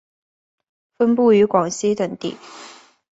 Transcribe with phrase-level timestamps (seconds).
[0.97, 2.35] 分布于广西等地。